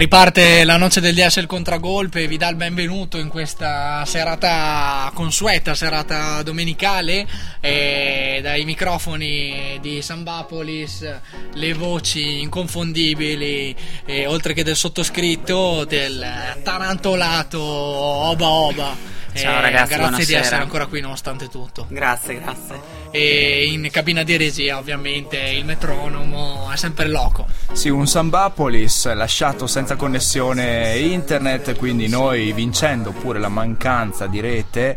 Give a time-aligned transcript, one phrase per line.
[0.00, 5.74] Riparte la noce del DS il contragolpe, vi dà il benvenuto in questa serata consueta,
[5.74, 7.26] serata domenicale,
[7.60, 11.06] e dai microfoni di Sambapolis,
[11.52, 13.76] le voci inconfondibili,
[14.24, 16.26] oltre che del sottoscritto, del
[16.62, 18.96] tarantolato Oba Oba.
[19.34, 20.40] Ciao ragazzi, grazie di buonasera.
[20.40, 21.86] essere ancora qui nonostante tutto.
[21.90, 22.99] Grazie, grazie.
[23.12, 27.46] E in cabina di regia ovviamente il metronomo è sempre loco.
[27.72, 34.96] Sì, un Sambapolis lasciato senza connessione internet, quindi noi vincendo pure la mancanza di rete,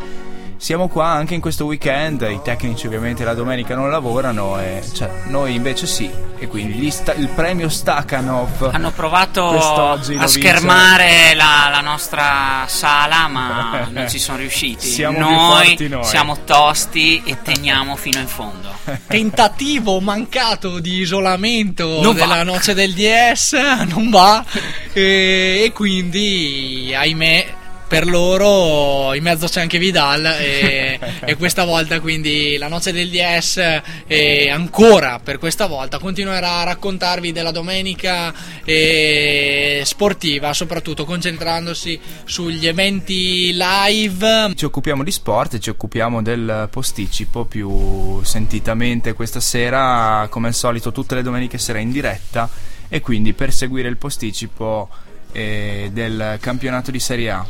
[0.58, 5.10] siamo qua anche in questo weekend, i tecnici ovviamente la domenica non lavorano, e, cioè,
[5.28, 11.82] noi invece sì, e quindi sta- il premio Stakhanov Hanno provato a schermare la, la
[11.82, 14.88] nostra sala, ma non ci sono riusciti.
[14.88, 16.04] Siamo più noi, forti noi.
[16.04, 18.72] siamo tosti e teniamo fino in fondo.
[19.08, 22.44] tentativo mancato di isolamento Non della va.
[22.44, 23.54] noce del DS
[23.88, 24.44] non va
[24.92, 27.62] e, e quindi ahimè
[27.94, 33.08] per loro in mezzo c'è anche Vidal e, e questa volta quindi la noce del
[33.08, 38.34] DS e ancora per questa volta continuerà a raccontarvi della domenica
[38.66, 44.54] eh, sportiva soprattutto concentrandosi sugli eventi live.
[44.56, 50.56] Ci occupiamo di sport e ci occupiamo del posticipo più sentitamente questa sera, come al
[50.56, 52.50] solito tutte le domeniche sera in diretta
[52.90, 54.90] e quindi per seguire il posticipo
[55.34, 57.46] eh, del campionato di Serie A.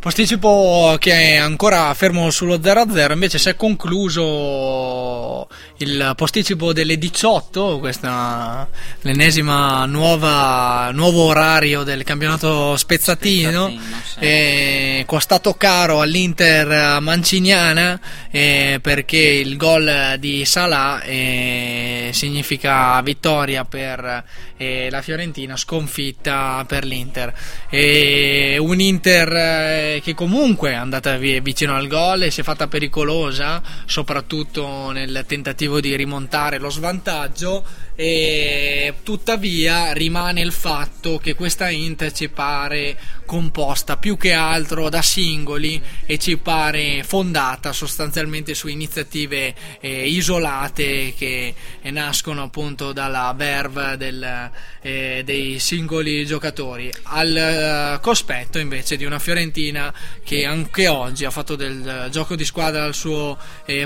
[0.00, 5.48] Posticipo che è ancora fermo sullo 0-0, invece si è concluso
[5.78, 8.68] il posticipo delle 18, questa
[9.00, 14.18] l'ennesima nuova nuovo orario del campionato spezzatino, Spezzatino, sì.
[14.20, 17.98] è costato caro all'Inter manciniana
[18.30, 24.24] eh, perché il gol di Salah eh, significa vittoria per
[24.56, 27.25] eh, la Fiorentina, sconfitta per l'Inter.
[27.68, 32.44] E un Inter eh, che comunque è andata vi- vicino al gol e si è
[32.44, 37.64] fatta pericolosa, soprattutto nel tentativo di rimontare lo svantaggio.
[37.98, 45.00] E tuttavia rimane il fatto che questa Inter ci pare composta più che altro da
[45.00, 53.32] singoli e ci pare fondata sostanzialmente su iniziative eh, isolate che eh, nascono appunto dalla
[53.34, 54.50] verve del,
[54.82, 56.92] eh, dei singoli giocatori.
[57.04, 59.92] Al eh, cospetto invece di una Fiorentina
[60.22, 63.38] che anche oggi ha fatto del eh, gioco di squadra il suo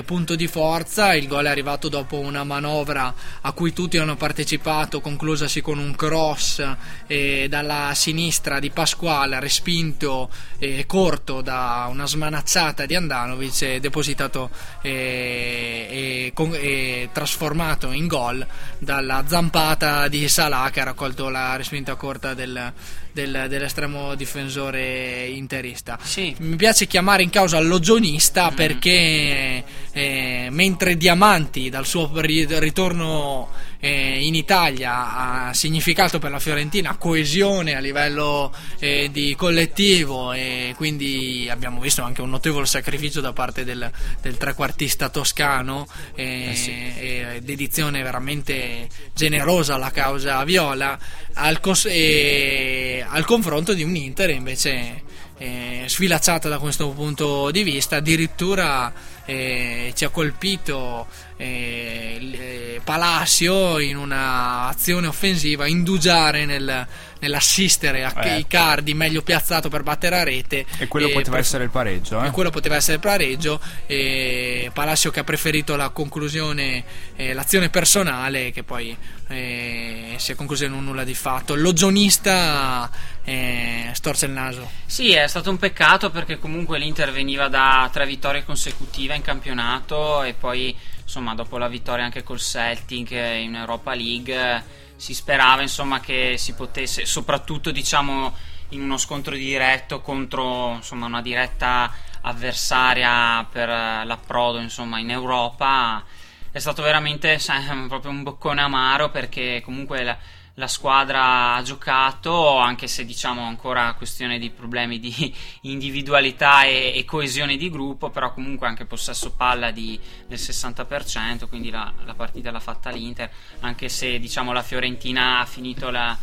[0.05, 1.15] punto di forza.
[1.15, 5.95] Il gol è arrivato dopo una manovra a cui tutti hanno partecipato conclusasi con un
[5.95, 6.63] cross
[7.07, 10.29] eh, dalla sinistra di Pasquale respinto
[10.59, 14.49] eh, corto da una smanacciata di Andanovic e depositato
[14.81, 18.45] eh, e, con- e trasformato in gol
[18.77, 22.71] dalla zampata di Salah che ha raccolto la respinta corta del,
[23.11, 25.97] del- dell'estremo difensore interista.
[26.01, 26.35] Sì.
[26.39, 33.49] Mi piace chiamare in causa l'ogionista perché eh, mentre Diamanti dal suo ri- ritorno
[33.81, 40.73] eh, in Italia ha significato per la Fiorentina coesione a livello eh, di collettivo e
[40.77, 43.91] quindi abbiamo visto anche un notevole sacrificio da parte del,
[44.21, 50.97] del trequartista toscano eh, e dedizione veramente generosa alla causa viola
[51.33, 55.09] al, e al confronto di un Inter invece
[55.39, 58.93] eh, sfilacciata da questo punto di vista addirittura
[59.25, 61.07] eh, ci ha colpito
[61.41, 66.87] eh, eh, Palacio in un'azione offensiva indugiare nel,
[67.19, 68.37] nell'assistere a Eh.
[68.37, 72.27] Icardi meglio piazzato per battere a rete E quello poteva pre- essere il pareggio, eh?
[72.27, 76.83] e quello poteva essere il pareggio e Palacio che ha preferito la conclusione
[77.15, 78.95] eh, l'azione personale che poi
[79.27, 82.89] eh, si è conclusa in un nulla di fatto l'ogionista
[83.23, 88.05] eh, storce il naso Sì, è stato un peccato perché comunque l'Inter veniva da tre
[88.05, 93.93] vittorie consecutive in campionato e poi insomma dopo la vittoria anche col Celtic in Europa
[93.93, 94.63] League
[94.95, 98.35] si sperava insomma che si potesse soprattutto diciamo
[98.69, 106.03] in uno scontro diretto contro insomma una diretta avversaria per l'approdo in Europa
[106.51, 110.17] è stato veramente sai, proprio un boccone amaro perché comunque la,
[110.61, 117.03] la squadra ha giocato, anche se diciamo ancora questione di problemi di individualità e, e
[117.03, 122.51] coesione di gruppo, però comunque anche possesso palla di, del 60%, quindi la, la, partita
[122.51, 123.31] l'ha fatta l'Inter,
[123.61, 126.15] anche se diciamo la Fiorentina ha finito la,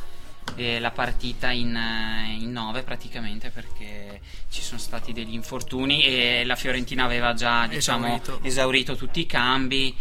[0.55, 4.21] eh, la partita in, eh, in 9 praticamente perché
[4.51, 8.39] ci sono stati degli infortuni e la Fiorentina aveva già diciamo, esaurito.
[8.45, 9.97] esaurito tutti i cambi.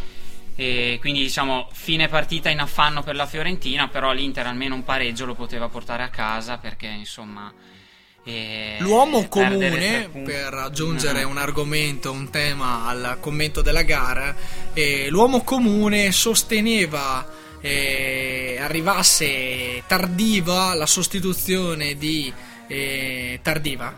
[0.60, 5.26] E quindi diciamo fine partita in affanno per la Fiorentina, però l'Inter almeno un pareggio
[5.26, 7.54] lo poteva portare a casa perché insomma...
[8.24, 11.30] Eh, L'uomo comune, per aggiungere no.
[11.30, 14.36] un argomento, un tema al commento della gara,
[14.74, 17.26] eh, l'uomo comune sosteneva
[17.62, 22.34] eh, arrivasse tardiva la sostituzione di
[22.68, 23.94] eh, tardiva,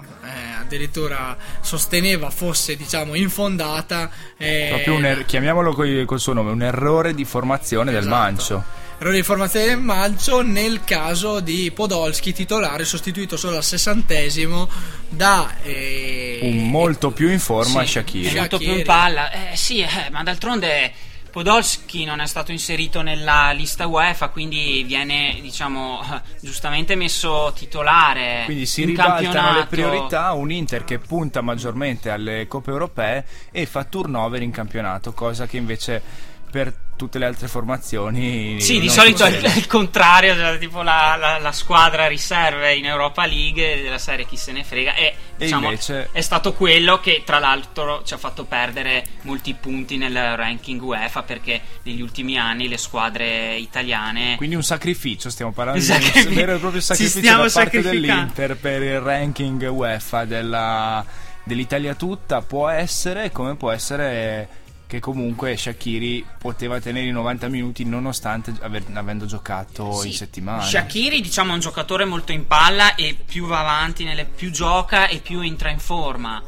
[0.75, 4.09] addirittura sosteneva fosse diciamo infondata.
[4.37, 8.05] Eh, Proprio un er- chiamiamolo col, col, suo nome, un errore di formazione esatto.
[8.05, 8.63] del Mancio.
[8.99, 14.69] Errore di formazione del Mancio nel caso di Podolski titolare sostituito solo al sessantesimo
[15.07, 18.37] da eh, un molto più in forma sì, Shakiri.
[18.37, 20.91] Molto più in palla, eh, sì, eh, ma d'altronde
[21.29, 26.01] Podolski non è stato inserito nella lista UEFA, quindi viene, diciamo,
[26.41, 28.43] giustamente messo titolare.
[28.45, 33.83] Quindi si ribaltano le priorità, un Inter che punta maggiormente alle coppe europee e fa
[33.83, 36.01] turnover in campionato, cosa che invece
[36.49, 38.59] per tutte le altre formazioni.
[38.59, 43.25] Sì, di solito è il contrario, cioè, tipo la, la, la, squadra riserve in Europa
[43.25, 44.95] League della serie chi se ne frega.
[44.95, 46.09] E, diciamo, invece...
[46.11, 51.23] è stato quello che tra l'altro ci ha fatto perdere molti punti nel ranking UEFA
[51.23, 54.35] perché negli ultimi anni le squadre italiane.
[54.35, 58.83] Quindi un sacrificio, stiamo parlando di un vero e proprio sacrificio da parte dell'Inter per
[58.83, 61.05] il ranking UEFA della,
[61.45, 62.41] dell'Italia tutta.
[62.41, 68.85] Può essere come può essere che comunque Shakiri poteva tenere i 90 minuti nonostante aver,
[68.93, 70.07] avendo giocato sì.
[70.07, 70.63] in settimana.
[70.63, 75.05] Shakiri diciamo è un giocatore molto in palla e più va avanti, nelle, più gioca
[75.05, 76.41] e più entra in forma.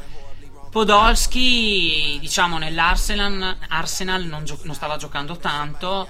[0.72, 6.08] Podolski diciamo nell'Arsenal Arsenal non, gio- non stava giocando tanto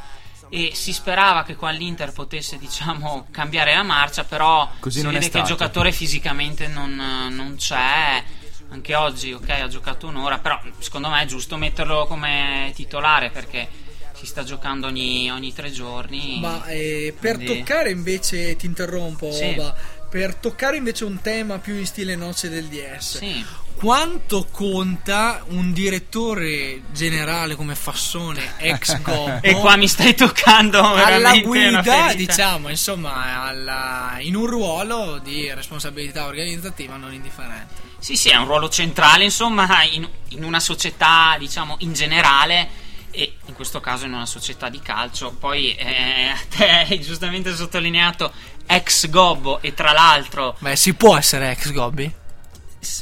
[0.47, 5.29] e si sperava che qua l'Inter potesse diciamo cambiare la marcia però Così si vede
[5.29, 8.23] che il giocatore fisicamente non, non c'è
[8.71, 13.67] anche oggi, ok, ha giocato un'ora, però secondo me è giusto metterlo come titolare perché
[14.13, 16.39] si sta giocando ogni, ogni tre giorni.
[16.39, 17.57] Ma eh, per quindi...
[17.57, 19.55] toccare invece, ti interrompo, sì.
[19.57, 19.75] Oba,
[20.09, 23.17] per toccare invece un tema più in stile Noce del DS.
[23.17, 23.45] Sì.
[23.73, 29.39] Quanto conta un direttore generale come Fassone, ex Gobbo?
[29.41, 36.25] e qua mi stai toccando alla guida, diciamo, insomma, alla, in un ruolo di responsabilità
[36.27, 37.90] organizzativa non indifferente.
[38.01, 42.67] Sì, sì, è un ruolo centrale, insomma, in, in una società, diciamo, in generale
[43.11, 45.35] e in questo caso in una società di calcio.
[45.37, 48.33] Poi eh, te hai giustamente sottolineato
[48.65, 50.55] ex Gobbo e tra l'altro...
[50.57, 52.11] Beh, si può essere ex Gobbi?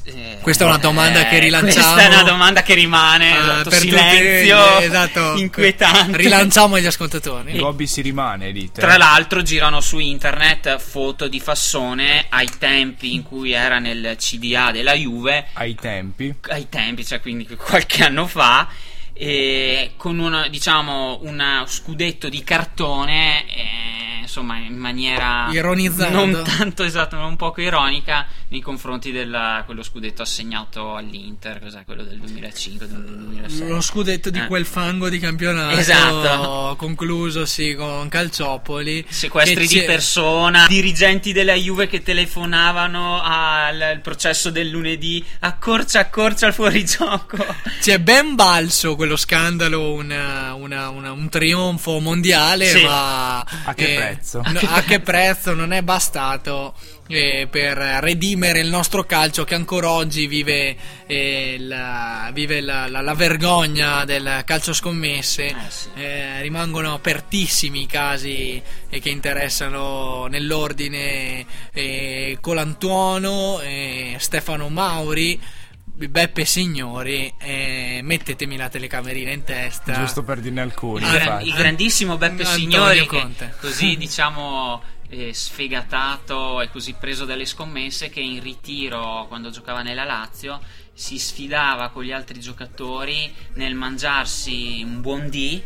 [0.04, 1.94] Eh, questa è una domanda eh, che rilanciamo.
[1.94, 3.32] Questa è una domanda che rimane.
[3.32, 6.18] Uh, esatto, silenzio tutti, esatto, inquietante.
[6.18, 7.58] Rilanciamo gli ascoltatori.
[7.58, 8.82] Gobbi si rimane, dite.
[8.82, 14.72] Tra l'altro, girano su internet foto di Fassone ai tempi in cui era nel CDA
[14.72, 15.48] della Juve.
[15.54, 16.34] Ai tempi?
[16.50, 18.68] Ai tempi, cioè quindi qualche anno fa.
[19.14, 23.46] E con una, diciamo, un scudetto di cartone.
[23.48, 26.26] Eh, insomma in maniera ironizzando.
[26.26, 29.28] non tanto esatto ma un poco ironica nei confronti di
[29.66, 34.48] quello scudetto assegnato all'Inter cos'è quello del 2005 2006 lo scudetto di eh.
[34.48, 36.76] quel fango di campionato esatto.
[36.78, 39.06] concluso sì con Calciopoli.
[39.08, 45.24] Sequestri di persona dirigenti della Juve che telefonavano al, al processo del lunedì.
[45.40, 47.38] Accorcia accorcia il fuorigioco.
[47.82, 52.84] C'è ben balso quello scandalo una, una, una, un trionfo mondiale sì.
[52.84, 54.42] ma a che eh, prezzo prezzo?
[54.46, 56.74] No, a che prezzo non è bastato
[57.08, 60.76] eh, per redimere il nostro calcio che ancora oggi vive,
[61.08, 65.48] eh, la, vive la, la, la, vergogna del calcio scommesse.
[65.48, 65.90] Eh sì.
[65.96, 73.60] Eh, rimangono apertissimi i casi eh, che interessano nell'ordine eh, Colantuono,
[74.18, 75.40] Stefano Mauri.
[76.08, 79.94] Beppe Signori, eh, mettetemi la telecamerina in testa.
[79.94, 81.04] Giusto per dirne alcuni.
[81.04, 87.26] Il, gran, il grandissimo Beppe Antonio Signori, che, così diciamo eh, sfegatato e così preso
[87.26, 90.62] dalle scommesse, che in ritiro quando giocava nella Lazio
[90.94, 95.62] si sfidava con gli altri giocatori nel mangiarsi un buon D.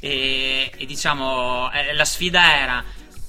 [0.00, 2.84] E, e diciamo eh, la sfida era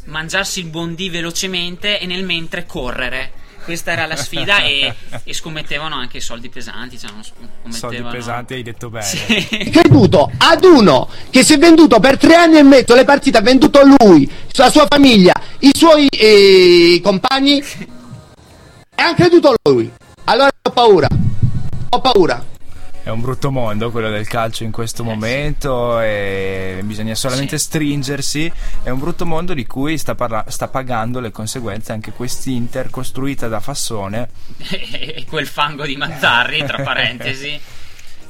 [0.06, 5.34] mangiarsi il buon D velocemente e nel mentre correre questa era la sfida e, e
[5.34, 6.98] scommettevano anche soldi pesanti.
[6.98, 8.16] Cioè, non Soldi scommettevano...
[8.16, 9.06] pesanti hai detto bene.
[9.06, 9.70] Sì.
[9.72, 13.42] creduto ad uno che si è venduto per tre anni e mezzo le partite, ha
[13.42, 19.92] venduto lui, la sua famiglia, i suoi eh, compagni e hanno creduto lui.
[20.25, 21.08] Allora ho paura,
[21.89, 22.58] ho paura.
[23.10, 27.63] È un brutto mondo quello del calcio in questo momento e bisogna solamente Sì.
[27.66, 28.51] stringersi.
[28.84, 33.48] È un brutto mondo di cui sta, parla- sta pagando le conseguenze anche quest'Inter costruita
[33.48, 34.30] da Fassone.
[34.70, 37.60] e quel fango di Mazzarri, tra parentesi.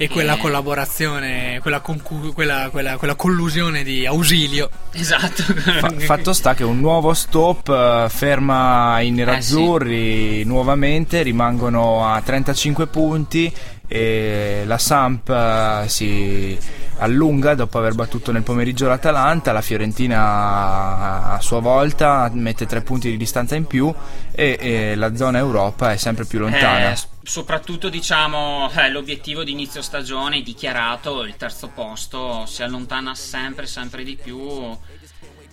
[0.02, 0.38] E quella Eh.
[0.38, 4.70] collaborazione, quella, concu- quella, quella, quella collusione di Ausilio.
[4.94, 5.44] Esatto.
[5.44, 12.88] Fa- fatto sta che un nuovo stop eh, ferma i nerazzurri nuovamente, rimangono a 35
[12.88, 13.54] punti
[13.90, 16.58] e la Samp eh, si
[17.00, 23.10] allunga dopo aver battuto nel pomeriggio l'Atalanta, la Fiorentina a sua volta mette 3 punti
[23.10, 23.94] di distanza in più
[24.32, 26.92] e, e la zona Europa è sempre più lontana.
[26.92, 26.98] Eh,
[27.30, 34.04] soprattutto diciamo eh, l'obiettivo di inizio stagione dichiarato il terzo posto si allontana sempre sempre
[34.04, 34.76] di più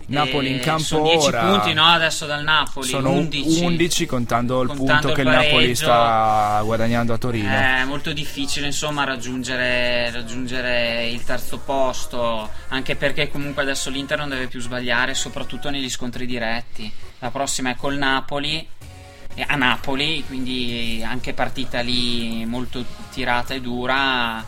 [0.07, 1.45] Napoli in Eh, campo sono 10 ora.
[1.45, 5.27] punti no adesso dal Napoli Sono 11, 11 contando il Contando punto il che il
[5.27, 7.51] Napoli sta guadagnando a Torino.
[7.51, 14.29] è molto difficile insomma raggiungere, raggiungere il terzo posto anche perché comunque adesso l'Inter non
[14.29, 18.67] deve più sbagliare soprattutto negli scontri diretti la prossima è col Napoli
[19.45, 24.45] a Napoli quindi anche partita lì molto tirata e dura.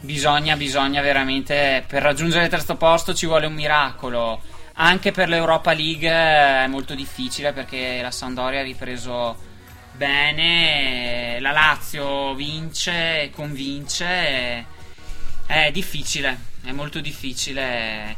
[0.00, 4.40] Bisogna, bisogna veramente per raggiungere il terzo posto ci vuole un miracolo.
[4.74, 9.36] Anche per l'Europa League è molto difficile perché la Sampdoria ha ripreso
[9.94, 14.66] bene la Lazio vince convince.
[15.46, 18.16] È difficile è molto difficile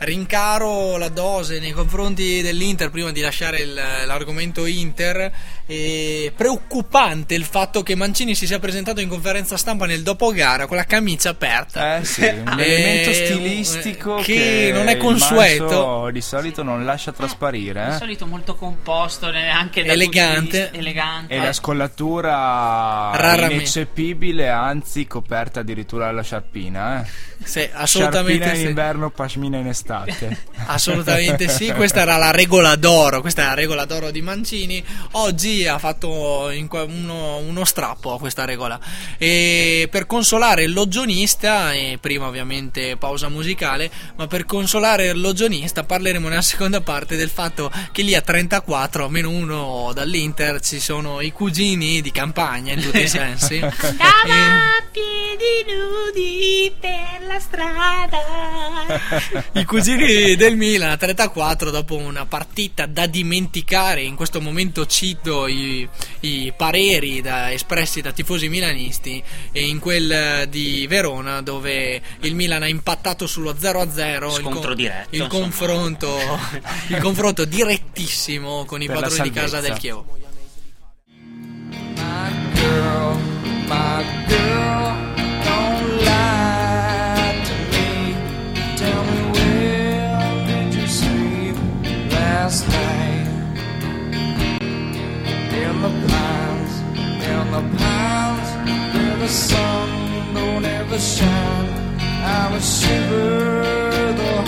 [0.00, 5.30] Rincaro la dose nei confronti dell'Inter prima di lasciare il- l'argomento Inter.
[5.70, 10.76] E preoccupante il fatto che Mancini si sia presentato in conferenza stampa nel dopogara con
[10.78, 11.98] la camicia aperta.
[11.98, 16.08] Eh sì, un Eh, elemento stilistico che che, non è consueto.
[16.10, 17.88] Di solito non lascia di trasparire.
[17.88, 17.96] eh.
[17.98, 20.70] solito molto composto anche dal Elegante.
[20.72, 23.54] di elegante E la scollatura Raramente.
[23.54, 27.02] ineccepibile, anzi coperta addirittura dalla sciarpina.
[27.04, 27.26] Eh.
[27.44, 28.68] Sì, assolutamente Sciarpina in sì.
[28.68, 30.44] inverno, pashmina in estate.
[30.66, 34.82] Assolutamente sì, questa era la regola d'oro, questa è la regola d'oro di Mancini.
[35.12, 38.78] Oggi ha fatto uno, uno strappo a questa regola.
[39.16, 45.84] E per consolare il logionista, e prima ovviamente pausa musicale, ma per consolare il logionista
[45.84, 50.80] parleremo nella seconda parte del fatto che lì a 34, a meno uno dall'Inter, ci
[50.80, 53.56] sono i cugini di campagna in tutti i sensi.
[53.56, 53.66] E-
[54.30, 58.18] a piedi nudi per la strada
[59.52, 65.46] I cugini del Milan a 34 dopo una partita da dimenticare, in questo momento cito
[65.48, 65.88] i,
[66.20, 72.34] i pareri da- espressi da tifosi milanisti e in quel eh, di Verona dove il
[72.34, 76.18] Milan ha impattato sullo 0-0 Scontro diretto, il confronto,
[76.88, 80.06] il confronto direttissimo con i Per padroni di casa del Chievo.
[81.96, 83.16] My girl,
[83.66, 84.96] my girl,
[85.44, 86.28] don't lie
[97.64, 101.68] where the sun don't ever shine.
[102.00, 104.47] I would shiver the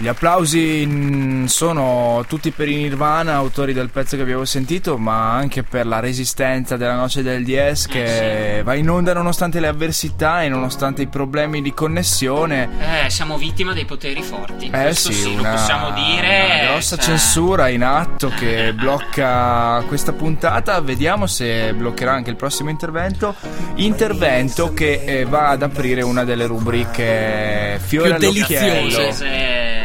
[0.00, 5.62] Gli applausi sono tutti per i Nirvana, autori del pezzo che abbiamo sentito, ma anche
[5.62, 10.48] per la resistenza della Noce del DS che va in onda nonostante le avversità e
[10.48, 12.70] nonostante i problemi di connessione.
[13.04, 16.70] eh, siamo vittima dei poteri forti Eh questo sì, sì, una, lo possiamo dire una
[16.70, 20.80] grossa cioè- censura in atto che blocca questa puntata.
[20.80, 23.34] Vediamo se bloccherà anche il prossimo intervento.
[23.74, 28.80] Intervento che eh, va ad aprire una delle rubriche fiore Più all'occhiello.
[28.96, 29.79] deliziose.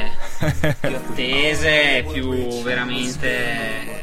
[0.79, 3.94] Più attese, più veramente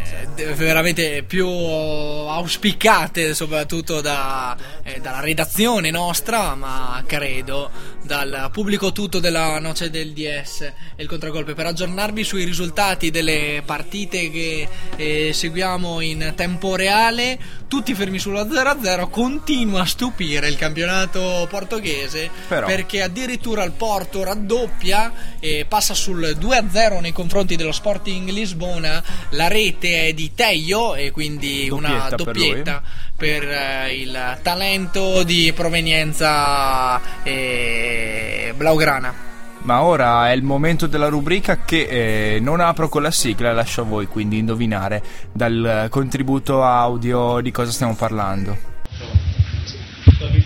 [0.55, 7.71] veramente più auspicate soprattutto da, eh, dalla redazione nostra ma credo
[8.03, 10.61] dal pubblico tutto della Noce del DS
[10.97, 17.39] e il contragolpe per aggiornarvi sui risultati delle partite che eh, seguiamo in tempo reale
[17.69, 22.67] tutti fermi sullo 0-0 continua a stupire il campionato portoghese Però.
[22.67, 29.49] perché addirittura il Porto raddoppia e passa sul 2-0 nei confronti dello Sporting Lisbona la
[29.49, 32.83] rete è di di Teio e quindi una Doppietta per doppietta
[33.17, 39.31] per, eh, il talento di provenienza eh, blaugrana.
[39.65, 43.83] Ma ora è il momento della rubrica che eh, non apro con la sigla, lascio
[43.83, 48.71] a voi quindi indovinare dal contributo audio di cosa stiamo parlando.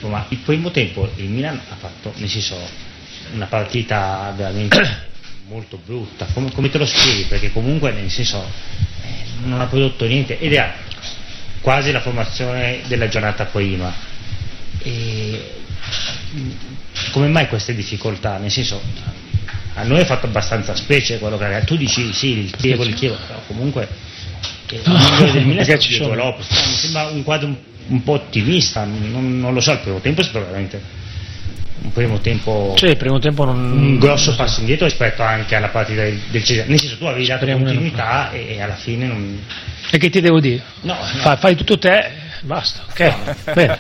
[0.03, 2.57] Ma il primo tempo il Milan ha fatto, nel senso,
[3.33, 4.79] una partita veramente
[5.49, 6.27] molto brutta.
[6.33, 7.25] Come, come te lo spieghi?
[7.25, 8.45] Perché comunque, nel senso,
[9.03, 10.75] eh, non ha prodotto niente ed era
[11.61, 13.93] quasi la formazione della giornata prima.
[14.83, 15.53] E,
[16.33, 16.51] mh,
[17.13, 18.39] come mai queste difficoltà?
[18.39, 18.81] Nel senso,
[19.75, 23.17] a noi ha fatto abbastanza specie quello che tu dici sì, il Chievo, il Chievo,
[23.27, 23.89] però comunque
[24.69, 27.57] eh, il del Milan è stato mi sembra un quadro un,
[27.89, 30.96] un po' ottimista, non, non lo so, il primo tempo è stato veramente
[31.83, 33.57] un primo tempo Cioè, il primo tempo non.
[33.57, 36.69] un grosso passo indietro rispetto anche alla partita del, del Cesare.
[36.69, 39.45] Nel senso tu avevi dato continuità e alla fine non.
[39.91, 40.63] E che ti devo dire?
[40.83, 41.21] No, no.
[41.21, 42.83] Fa- fai tutto te, basta.
[42.91, 43.79] Ok, bene.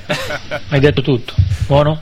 [0.68, 1.34] Hai detto tutto.
[1.66, 2.00] Buono?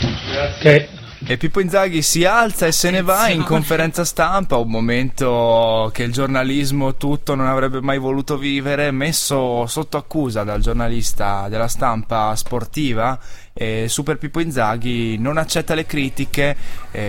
[0.00, 0.88] Ok.
[1.30, 6.04] E Pippo Inzaghi si alza e se ne va in conferenza stampa, un momento che
[6.04, 12.34] il giornalismo tutto non avrebbe mai voluto vivere, messo sotto accusa dal giornalista della stampa
[12.34, 13.18] sportiva.
[13.52, 16.56] E Super Pippo Inzaghi non accetta le critiche,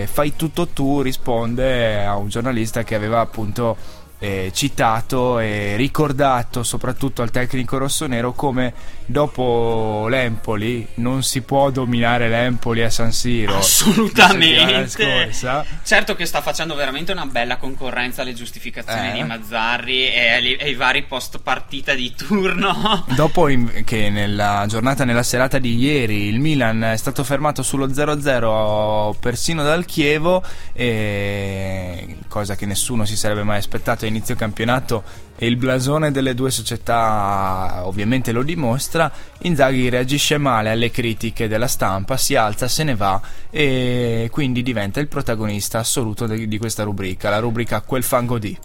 [0.04, 3.74] fai tutto tu, risponde a un giornalista che aveva appunto
[4.22, 8.72] eh, citato e ricordato soprattutto al tecnico rossonero come
[9.06, 14.88] dopo l'Empoli non si può dominare l'Empoli a San Siro Assolutamente.
[14.88, 15.64] scorsa.
[15.82, 19.12] Certo che sta facendo veramente una bella concorrenza alle giustificazioni Eh.
[19.14, 23.04] di Mazzarri e ai, ai vari post partita di turno.
[23.16, 27.86] Dopo in- che nella giornata, nella serata di ieri, il Milan è stato fermato sullo
[27.88, 35.02] 0-0 persino dal Chievo, e cosa che nessuno si sarebbe mai aspettato inizio campionato,
[35.36, 39.10] e il blasone delle due società ovviamente lo dimostra.
[39.42, 45.00] Inzaghi reagisce male alle critiche della stampa, si alza, se ne va e quindi diventa
[45.00, 48.56] il protagonista assoluto di questa rubrica, la rubrica Quel fango di.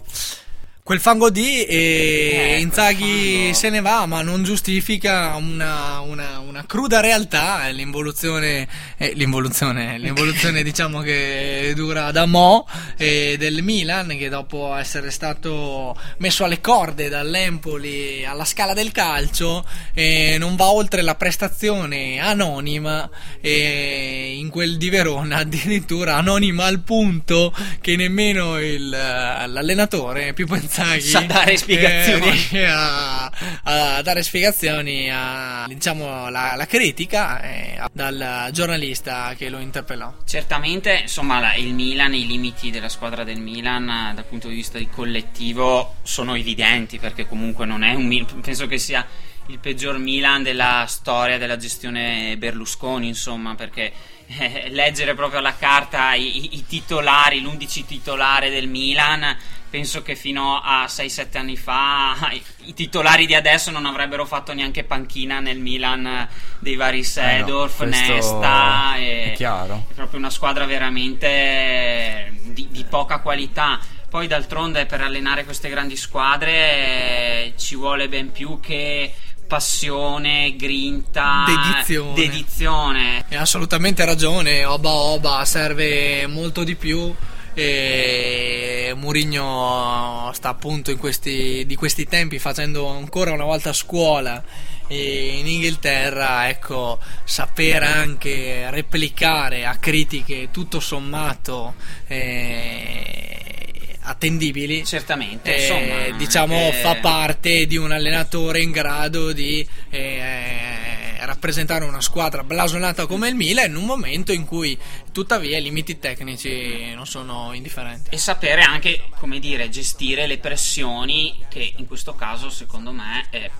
[0.86, 6.64] Quel fango di e Eh, Inzaghi se ne va, ma non giustifica una, una- una
[6.64, 7.66] cruda realtà.
[7.66, 14.76] eh, L'involuzione, eh, l'involuzione, l'involuzione diciamo che dura da mo' eh, del Milan, che dopo
[14.76, 21.16] essere stato messo alle corde dall'Empoli alla scala del calcio, eh, non va oltre la
[21.16, 24.15] prestazione anonima e
[24.46, 31.00] in quel di Verona addirittura anonima al punto che nemmeno il, eh, l'allenatore Pippo Inzaghi
[31.00, 32.46] Sa dare spiegazioni.
[32.52, 33.30] eh, a,
[33.64, 41.00] a dare spiegazioni a diciamo la, la critica eh, dal giornalista che lo interpellò Certamente,
[41.02, 44.78] insomma, la- il Milan, i limiti della squadra del Milan eh, dal punto di vista
[44.78, 49.04] di collettivo sono evidenti perché comunque non è un penso che sia
[49.48, 53.92] il peggior Milan della storia della gestione Berlusconi, insomma, perché
[54.26, 59.36] eh, leggere proprio alla carta i, i- titolari, l'11 titolare del Milan,
[59.68, 62.30] penso che fino a 6-7 anni fa
[62.64, 67.76] i, titolari di adesso non avrebbero fatto neanche panchina nel Milan eh, dei vari Sedorf,
[67.78, 69.86] questo Nesta e è chiaro.
[69.90, 73.78] è proprio una squadra veramente eh, di, di poca qualità.
[74.08, 79.12] Poi d'altronde per allenare queste grandi squadre eh, ci vuole ben più che
[79.46, 82.14] passione, grinta, Dedizione.
[82.14, 83.24] dedizione.
[83.28, 87.14] E assolutamente ragione, Oba Oba serve molto di più
[87.54, 94.42] e Mourinho sta appunto in questi, di questi tempi facendo ancora una volta scuola
[94.88, 101.74] in Inghilterra, ecco, saper anche replicare a critiche tutto sommato
[102.06, 103.65] eh,
[104.06, 104.84] attendibili.
[104.84, 111.84] Certamente, Eh, insomma, diciamo eh, fa parte di un allenatore in grado di eh, rappresentare
[111.84, 114.78] una squadra blasonata come il Milan in un momento in cui
[115.12, 118.10] tuttavia i limiti tecnici non sono indifferenti.
[118.10, 123.50] e sapere anche, come dire, gestire le pressioni che in questo caso secondo me è,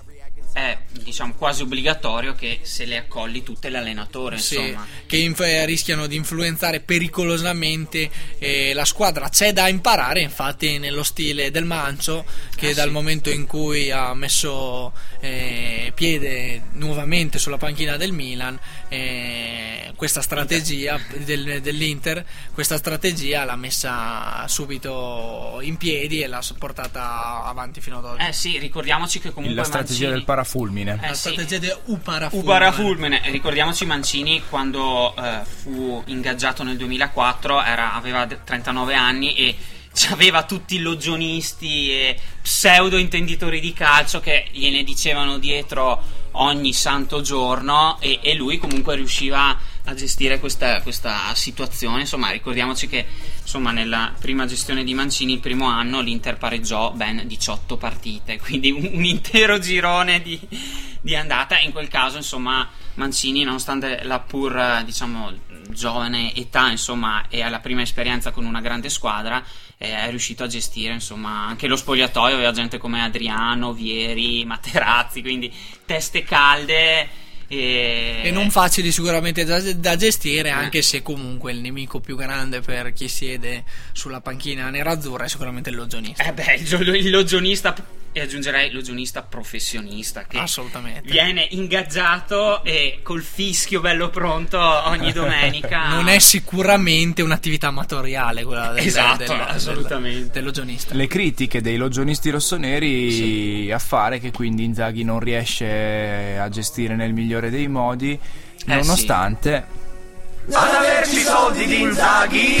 [0.57, 4.87] è, diciamo quasi obbligatorio che se le accolli tutte l'allenatore, Sì, insomma.
[5.05, 9.29] che inf- rischiano di influenzare pericolosamente eh, la squadra.
[9.29, 12.93] C'è da imparare, infatti, nello stile del Mancio, che Ah, dal sì.
[12.93, 20.99] momento in cui ha messo eh, piede nuovamente sulla panchina del Milan, eh, questa strategia
[21.23, 28.05] del- dell'Inter, questa strategia l'ha messa subito in piedi e l'ha portata avanti fino ad
[28.05, 28.25] oggi.
[28.27, 30.99] Eh sì, ricordiamoci che comunque La strategia Mancini- del parafulmine.
[31.01, 31.19] Eh, la sì.
[31.33, 32.49] strategia di Uparafulmine.
[32.49, 39.35] Ubara Fulmine, ricordiamoci Mancini quando eh, fu ingaggiato nel 2004 era- aveva d- 39 anni
[39.35, 39.55] e
[40.09, 46.01] aveva tutti i logionisti e pseudo intenditori di calcio che gliene dicevano dietro
[46.33, 49.57] ogni santo giorno e, e lui comunque riusciva
[49.87, 52.01] a gestire questa, questa situazione.
[52.01, 53.05] Insomma, ricordiamoci che
[53.41, 58.71] insomma, nella prima gestione di Mancini, il primo anno, l'Inter pareggiò ben 18 partite, quindi
[58.71, 60.39] un, un intero girone di,
[61.01, 61.57] di andata.
[61.59, 65.33] In quel caso, insomma, Mancini, nonostante la pur diciamo,
[65.69, 69.43] giovane età insomma, e alla prima esperienza con una grande squadra,
[69.77, 72.35] eh, è riuscito a gestire insomma, anche lo spogliatoio.
[72.35, 75.53] Aveva gente come Adriano, Vieri, Materazzi, quindi
[75.85, 77.25] teste calde.
[77.47, 82.61] E, E non facili sicuramente da, da gestire, anche se comunque il nemico più grande
[82.61, 86.23] per chi siede sulla panchina nerazzurra è sicuramente il logionista.
[86.23, 87.73] Eh beh, il, il logionista
[88.17, 91.09] e aggiungerei logionista professionista che Assolutamente.
[91.11, 95.89] viene ingaggiato e col fischio bello pronto ogni domenica.
[95.97, 100.29] Non è sicuramente un'attività amatoriale quella del, Esatto, del, assolutamente.
[100.31, 100.95] del logionista.
[100.95, 107.13] Le critiche dei logionisti rossoneri a fare che quindi Inzaghi non riesce a gestire nel
[107.13, 108.19] migliore dei modi,
[108.65, 109.65] nonostante
[110.51, 112.57] Ad averci soldi di Inzaghi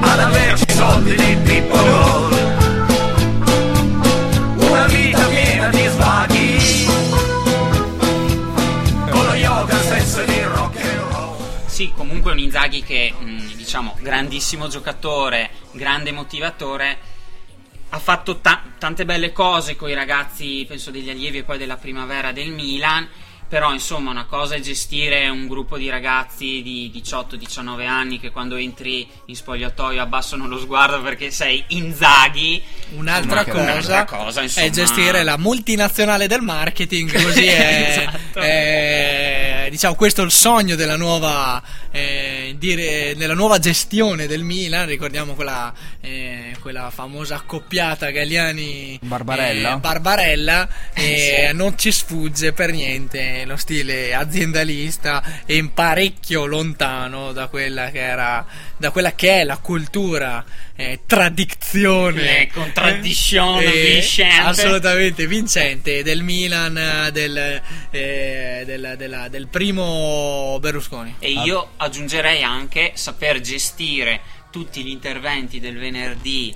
[0.00, 2.41] Ad averci soldi di Pippo Gol
[11.82, 16.96] Sì, comunque un Inzaghi che, mh, diciamo, grandissimo giocatore, grande motivatore,
[17.88, 21.76] ha fatto ta- tante belle cose con i ragazzi, penso degli allievi e poi della
[21.76, 23.08] primavera del Milan,
[23.48, 28.54] però insomma una cosa è gestire un gruppo di ragazzi di 18-19 anni che quando
[28.56, 32.62] entri in spogliatoio abbassano lo sguardo perché sei Inzaghi.
[32.92, 34.66] Un'altra Insomma, cosa, un'altra cosa, insomma.
[34.66, 38.38] è gestire la multinazionale del marketing, così è, Esatto.
[38.40, 44.86] è- diciamo questo è il sogno della nuova, eh, dire- della nuova gestione del Milan,
[44.86, 49.74] ricordiamo quella, eh, quella famosa accoppiata Galliani Barbarella.
[49.74, 51.54] eh, Barbarella Sì.
[51.54, 58.44] non ci sfugge per niente lo stile aziendalista e parecchio lontano da quella che era
[58.76, 60.44] da quella che è la cultura
[60.74, 64.40] eh, tradizione Eh, contraddizione eh, vincente.
[64.40, 72.42] assolutamente vincente del Milan eh, del, eh, del, della- del primo Berlusconi E io aggiungerei
[72.42, 76.54] anche saper gestire tutti gli interventi del venerdì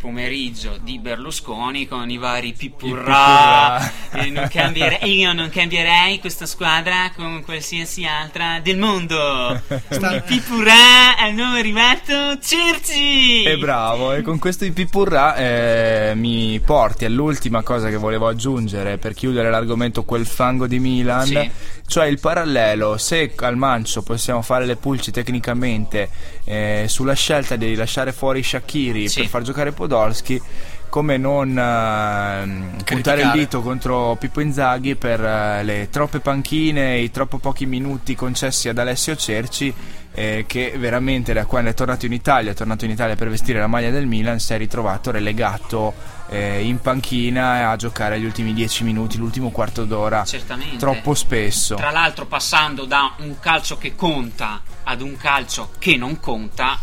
[0.00, 3.78] pomeriggio di Berlusconi con i vari pipurra.
[4.12, 9.60] E non cambiere- e io non cambierei questa squadra con qualsiasi altra del mondo.
[9.90, 13.42] Sta- Pipurra al nuovo arrivato Cerci.
[13.42, 18.96] E bravo, e con questo di Pipurra eh, mi porti all'ultima cosa che volevo aggiungere
[18.96, 21.50] per chiudere l'argomento quel fango di Milan, Sì.
[21.90, 26.08] Cioè il parallelo, se al Mancio possiamo fare le pulci tecnicamente
[26.44, 29.22] eh, sulla scelta di lasciare fuori Shakiri Sì.
[29.22, 30.40] per far giocare Podolski,
[30.88, 37.00] come non ehm, puntare il dito contro Pippo Inzaghi per eh, le troppe panchine e
[37.02, 39.74] i troppo pochi minuti concessi ad Alessio Cerci
[40.12, 43.58] eh, che veramente da quando è tornato in Italia, è tornato in Italia per vestire
[43.58, 45.92] la maglia del Milan, si è ritrovato relegato
[46.30, 50.76] eh, in panchina a giocare gli ultimi 10 minuti, l'ultimo quarto d'ora, Certamente.
[50.76, 51.74] troppo spesso.
[51.74, 56.78] Tra l'altro passando da un calcio che conta ad un calcio che non conta,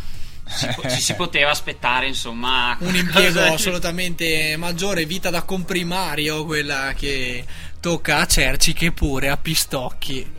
[0.75, 7.45] po- ci si poteva aspettare insomma un impiego assolutamente maggiore, vita da comprimario, quella che
[7.79, 10.36] tocca a Cerci che pure a Pistocchi.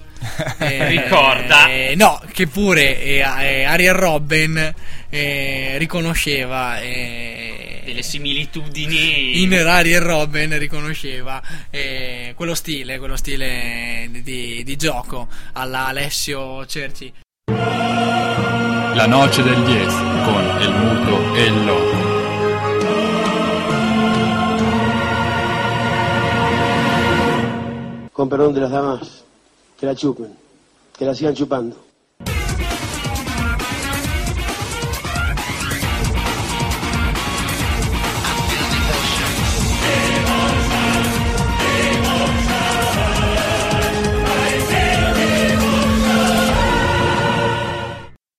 [0.58, 1.68] Eh, Ricorda.
[1.68, 4.74] eh, no, che pure eh, eh, Ariel Robben
[5.10, 14.62] eh, riconosceva eh, delle similitudini in Ariel Robben riconosceva eh, quello stile, quello stile di,
[14.62, 17.12] di gioco alla Alessio Cerci.
[17.46, 19.86] La noce del 10
[20.24, 21.96] con el muto e il loco.
[28.12, 29.24] Con perdón de las damas,
[29.78, 30.34] que la chupen,
[30.96, 31.87] que la sigan chupando.